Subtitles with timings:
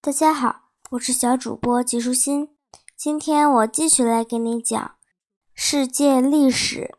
[0.00, 2.56] 大家好，我是小主播吉舒心。
[2.96, 4.96] 今天我继续来给你讲
[5.54, 6.96] 世界历史。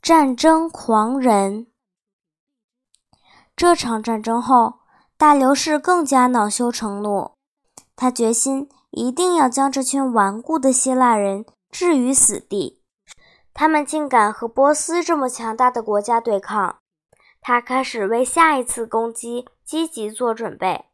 [0.00, 1.66] 战争狂人。
[3.54, 4.80] 这场战争后，
[5.16, 7.32] 大流士更加恼羞成怒，
[7.94, 12.82] 他决心一定要将这群顽固的希腊人置于死地。
[13.52, 16.78] 他们竟敢和波斯这么强大的国家对抗，
[17.40, 20.86] 他开始为下一次攻击积极做准备。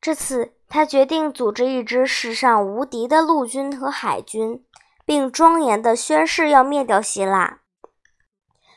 [0.00, 4.64] 这次，他决定组织一支史上无敌的陆军和海军，
[5.04, 7.62] 并庄严地宣誓要灭掉希腊。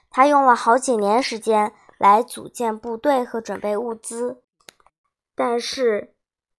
[0.09, 4.41] 他用了好几年时间来组建部队和准备物资，
[5.35, 6.15] 但是，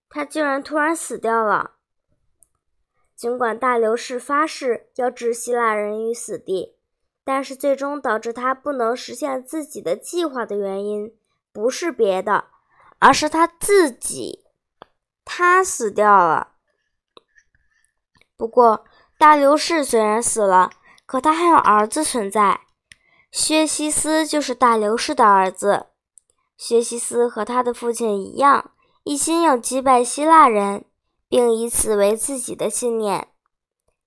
[0.09, 1.73] 他竟然突然死掉了。
[3.17, 6.77] 尽管大流士发誓要置希腊人于死地，
[7.25, 11.13] 但是最终导致他不能实现自己的计划的原因，
[11.55, 12.47] 不是别的，
[12.99, 14.45] 而是他自己。
[15.25, 16.55] 他死掉了。
[18.37, 18.85] 不过，
[19.17, 20.73] 大流士虽然死了，
[21.07, 22.63] 可他还有儿子存在。
[23.31, 25.87] 薛西斯就是大流士的儿子。
[26.57, 28.73] 薛西斯和他的父亲一样，
[29.05, 30.85] 一心要击败希腊人，
[31.29, 33.29] 并以此为自己的信念。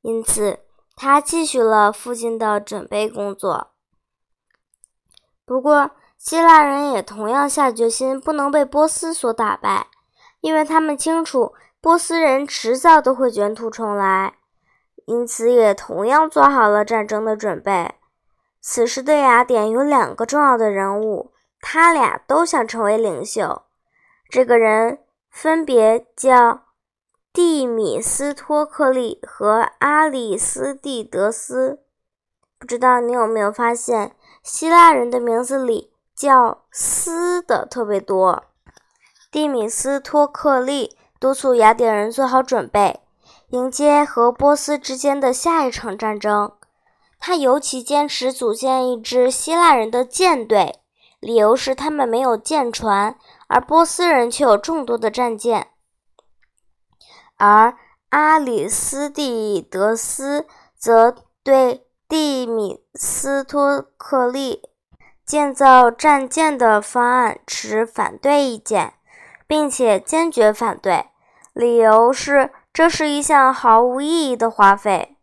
[0.01, 0.59] 因此，
[0.95, 3.71] 他继续了父亲的准备工作。
[5.45, 9.87] 不过，希腊人也同样下决心不能被波斯所打败。
[10.41, 14.35] 因为他们清楚波斯人迟早都会卷土重来，
[15.05, 17.95] 因此也同样做好了战争的准备。
[18.61, 23.63] 此时的雅典有两个重要的人物，他俩都想成为领袖。
[24.29, 24.99] 这个人
[25.31, 26.65] 分别叫
[27.33, 31.81] 蒂米斯托克利和阿里斯蒂德斯。
[32.59, 38.43] 不知道你有没有发现，希腊人的名字里叫“斯”的特别多。
[39.31, 43.01] 蒂米斯托克利督促雅典人做好准备，
[43.49, 46.53] 迎接和波斯之间的下一场战争。
[47.19, 50.79] 他尤其坚持组建一支希腊人的舰队，
[51.19, 53.15] 理由是他们没有舰船，
[53.47, 55.67] 而波斯人却有众多的战舰。
[57.37, 57.77] 而
[58.09, 64.63] 阿里斯蒂德斯则对蒂米斯托克利
[65.27, 68.93] 建造战舰的方案持反对意见。
[69.47, 71.05] 并且坚决反对，
[71.53, 75.15] 理由是这是一项毫无意义的花费。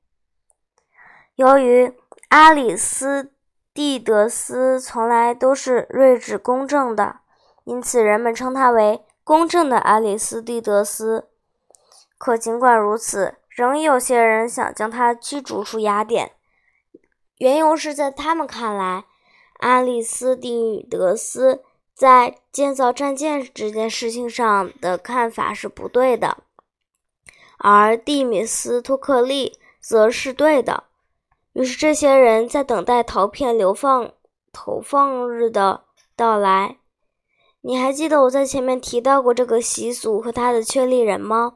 [1.34, 1.92] 由于
[2.30, 3.34] 阿里斯
[3.74, 7.16] 蒂德斯从来都是睿智公正的，
[7.64, 11.28] 因此人们称他为“公正的阿里斯蒂德斯”。
[12.16, 16.32] 可尽管如此，仍有些人想将他驱逐出雅典，
[17.36, 19.04] 缘由是在他们看来，
[19.60, 21.62] 阿里斯蒂德斯。
[21.94, 26.38] 在建造战舰这件事情上的看法是不对的，
[27.58, 30.82] 而蒂米斯托克利则是对的。
[31.52, 34.10] 于是，这些人在等待陶片流放
[34.52, 35.84] 投放日的
[36.16, 36.78] 到来。
[37.60, 41.52] 你还记得我在前面提到过这个习俗和他的确立人吗？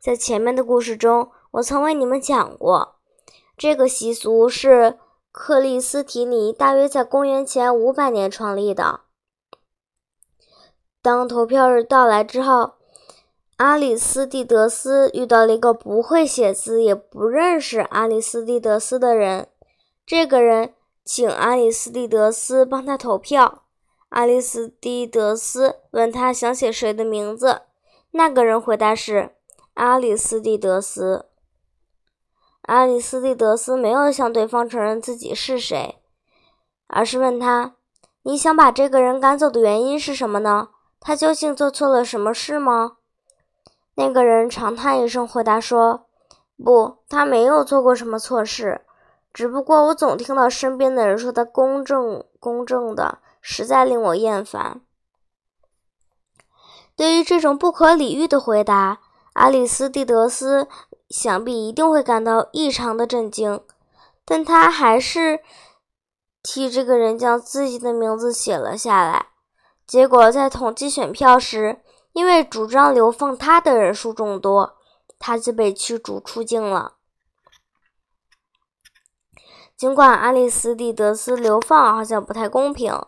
[0.00, 2.94] 在前面的故事中，我曾为你们讲过，
[3.58, 4.98] 这个习俗是
[5.36, 9.00] 克里斯提尼大约在公元前五百年创立的。
[11.02, 12.74] 当投票日到来之后，
[13.56, 19.48] 阿里斯蒂德斯遇到了一个不会写字也不认识阿里斯蒂德斯的人。
[20.06, 20.72] 这个人
[21.04, 23.64] 请阿里斯蒂德斯帮他投票。
[24.10, 27.62] 阿里斯蒂德斯问他想写谁的名字，
[28.12, 29.32] 那个人回答是
[29.74, 31.26] 阿里斯蒂德斯。
[32.64, 36.00] 阿里斯蒂德斯没有向对方承认自己是谁，
[36.86, 37.74] 而是问他
[38.24, 42.96] ：“你想把这个人赶走的原因是什么呢？”他究竟做错了什么事吗？
[43.96, 46.06] 那个人长叹一声，回答说
[46.56, 48.80] ：“不，他没有做过什么错事，
[49.34, 54.80] 只不过我总听到身边的人说他公正公正的，实在令我厌烦。”
[56.96, 59.00] 对于这种不可理喻的回答，
[59.34, 60.66] 阿里斯蒂德斯
[61.08, 63.60] 想必一定会感到异常的震惊，
[64.24, 65.40] 但他还是
[66.42, 69.26] 替这个人将自己的名字写了下来。
[69.86, 71.80] 结果在统计选票时，
[72.12, 74.76] 因为主张流放他的人数众多，
[75.18, 76.94] 他就被驱逐出境了。
[79.76, 82.98] 尽管阿里斯蒂德斯流放好像不太公平，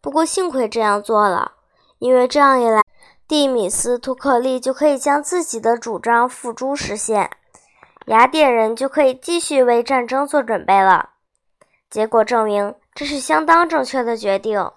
[0.00, 1.52] 不过幸亏这样做了，
[1.98, 2.82] 因为这样一来，
[3.26, 7.30] 蒂米斯托克利就可以将自己的主张付诸实现，
[8.06, 11.10] 雅典人就可以继续为战争做准备了。
[11.90, 14.70] 结果证明，这是相当正确的决定。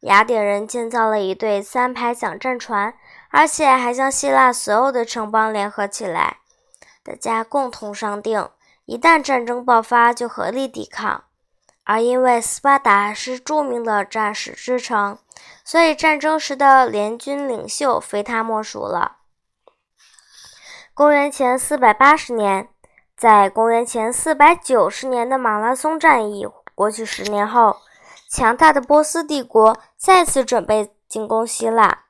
[0.00, 2.94] 雅典人建造了一对三排桨战船，
[3.30, 6.38] 而且还将希腊所有的城邦联合起来，
[7.04, 8.48] 大家共同商定，
[8.84, 11.24] 一旦战争爆发就合力抵抗。
[11.84, 15.18] 而因为斯巴达是著名的战士之城，
[15.64, 19.15] 所以战争时的联军领袖非他莫属了。
[20.96, 22.70] 公元前四百八十年，
[23.18, 27.76] 在公元前四百九十年的马拉松战役过去十年后，
[28.30, 32.04] 强大的波斯帝国再次准备进攻希腊。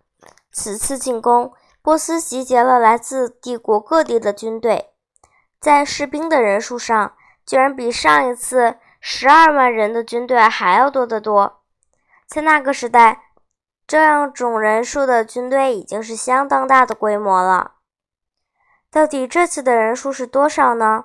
[0.52, 1.52] 此次进攻，
[1.82, 4.90] 波斯集结了来自帝国各地的军队，
[5.58, 8.76] 在士兵的人数上，居然比上一次。
[9.00, 11.60] 十二万人的军队还要多得多，
[12.28, 13.32] 在那个时代，
[13.84, 17.72] 这样种人数的军队已经是相当大的规模了。
[18.96, 21.04] 到底这次的人数是多少呢？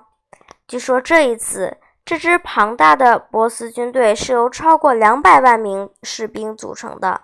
[0.66, 7.20] 据说这一次，这支庞大的波斯军队是由超过两百万名士兵组成的。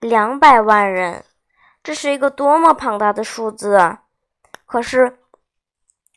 [0.00, 1.24] 两百万人，
[1.80, 4.02] 这是一个多么庞大的数字啊！
[4.66, 5.16] 可是，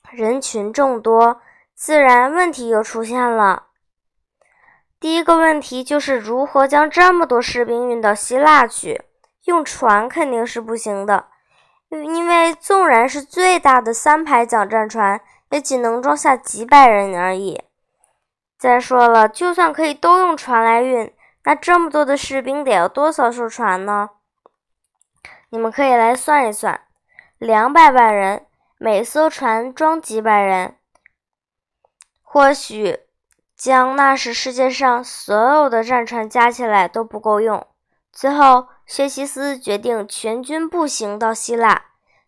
[0.09, 1.39] 人群众多，
[1.75, 3.67] 自然问题又出现了。
[4.99, 9.03] 第一个问题就是如何将这么多士兵运到希腊去？
[9.43, 11.27] 用船肯定是不行的，
[12.01, 17.61] 因为纵然是最大的三排桨战船，也仅能装下几百人而已。
[18.57, 21.13] 再说了，就算可以都用船来运，
[21.43, 24.09] 那这么多的士兵得要多少艘船呢？
[25.49, 26.81] 你们可以来算一算，
[27.37, 28.45] 两百万人，
[28.77, 30.77] 每艘船装几百人，
[32.21, 32.99] 或许。
[33.55, 37.65] 将那时世界上所有的战船加起来都不够用。
[38.13, 41.85] 最后，薛西斯决定全军步行到希腊。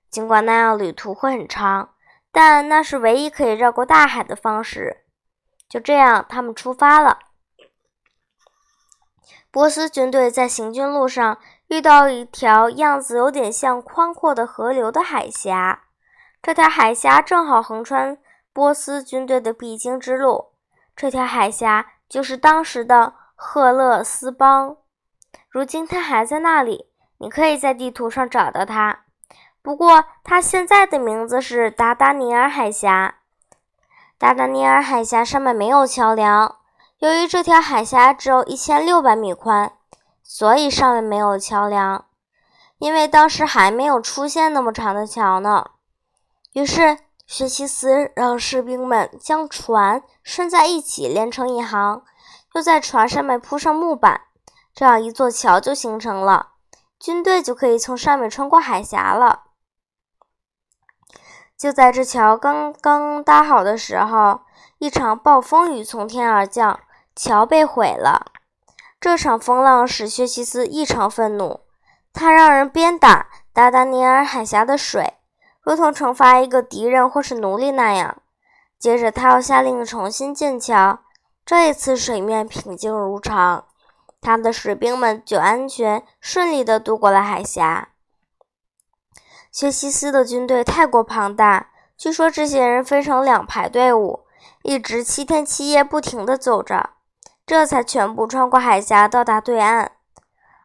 [0.09, 1.93] 尽管那样旅途会很长，
[2.31, 5.05] 但那是唯一可以绕过大海的方式。
[5.69, 7.19] 就这样，他们出发了。
[9.51, 11.37] 波斯军队在行军路上
[11.67, 15.83] 遇到一条样子有点像宽阔的河流的海峡，
[16.41, 18.17] 这条海峡正好横穿
[18.51, 20.53] 波斯军队的必经之路。
[20.95, 24.77] 这条海峡就是当时的赫勒斯邦，
[25.55, 29.05] 如今它还在那里，你可以在地图上找到它。
[29.61, 33.19] 不过，它现在的名字是达达尼尔海峡。
[34.17, 36.57] 达达尼尔海峡上面没有桥梁，
[36.99, 39.71] 由于这条海峡只有一千六百米宽，
[40.21, 42.03] 所以上面没有桥梁。
[42.79, 45.67] 因为当时还没有出现那么长的桥呢，
[46.51, 46.97] 于是。
[47.27, 52.03] 薛西斯让士兵们将船拴在一起，连成一行，
[52.53, 54.21] 又在船上面铺上木板，
[54.75, 56.49] 这样一座桥就形成了，
[56.99, 59.43] 军队就可以从上面穿过海峡了。
[61.57, 64.41] 就在这桥刚刚搭好的时候，
[64.77, 66.77] 一场暴风雨从天而降，
[67.15, 68.33] 桥被毁了。
[68.99, 71.61] 这场风浪使薛西斯异常愤怒，
[72.11, 75.13] 他让人鞭打达达尼尔海峡的水。
[75.61, 78.17] 如同惩罚一个敌人或是奴隶那样，
[78.77, 80.99] 接着他又下令重新建桥。
[81.45, 83.65] 这一次水面平静如常，
[84.25, 87.89] 他的士兵们就安全顺利地渡过了海峡。
[89.51, 94.25] 薛西斯的军队太过庞大，据说这些人分成两排队伍，
[94.63, 96.89] 一直七天七夜不停地走着，
[97.45, 99.91] 这才全部穿过海峡到达对岸。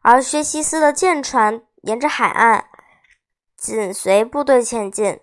[0.00, 2.64] 而薛西斯的舰船沿着海岸。
[3.56, 5.20] 紧随部队前进，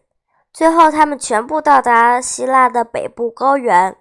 [0.53, 3.97] 最后他们全部到达希腊的北部高原。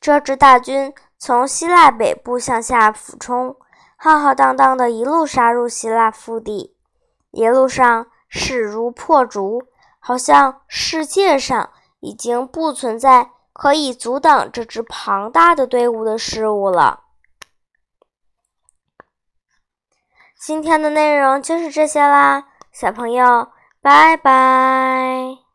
[0.00, 3.56] 这支大军从希腊北部向下俯冲，
[3.96, 6.76] 浩浩荡荡的一路杀入希腊腹地，
[7.30, 9.62] 一路上势如破竹，
[9.98, 11.70] 好像世界上
[12.00, 17.04] 已经不存在可以阻挡这支庞大的队伍的事物了。
[20.38, 23.48] 今天的内容就是这些啦，小朋友。
[23.86, 25.45] 拜拜。